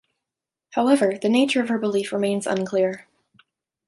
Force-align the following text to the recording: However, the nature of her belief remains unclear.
However, 0.71 1.19
the 1.21 1.29
nature 1.29 1.61
of 1.61 1.69
her 1.69 1.77
belief 1.77 2.11
remains 2.11 2.47
unclear. 2.47 3.07